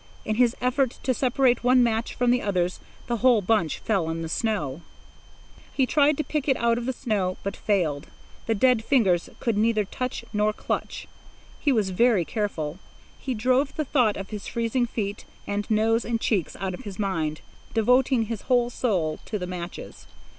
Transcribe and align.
In 0.25 0.37
his 0.37 0.55
effort 0.61 0.97
to 1.03 1.13
separate 1.13 1.63
one 1.63 1.83
match 1.83 2.15
from 2.15 2.31
the 2.31 2.41
others, 2.41 2.79
the 3.05 3.17
whole 3.17 3.39
bunch 3.39 3.77
fell 3.77 4.09
in 4.09 4.23
the 4.23 4.29
snow. 4.29 4.81
He 5.73 5.85
tried 5.85 6.17
to 6.17 6.23
pick 6.23 6.47
it 6.47 6.57
out 6.57 6.79
of 6.79 6.87
the 6.87 6.91
snow, 6.91 7.37
but 7.43 7.55
failed. 7.55 8.07
The 8.47 8.55
dead 8.55 8.83
fingers 8.83 9.29
could 9.39 9.59
neither 9.59 9.85
touch 9.85 10.25
nor 10.33 10.53
clutch. 10.53 11.07
He 11.59 11.71
was 11.71 11.91
very 11.91 12.25
careful. 12.25 12.79
He 13.19 13.35
drove 13.35 13.75
the 13.75 13.85
thought 13.85 14.17
of 14.17 14.31
his 14.31 14.47
freezing 14.47 14.87
feet; 14.87 15.25
and 15.45 15.69
nose, 15.69 16.03
and 16.03 16.19
cheeks, 16.19 16.55
out 16.59 16.73
of 16.73 16.83
his 16.83 16.97
mind, 16.97 17.41
devoting 17.75 18.23
his 18.23 18.41
whole 18.49 18.71
soul 18.71 19.19
to 19.25 19.37
the 19.37 19.45
matches. 19.45 20.07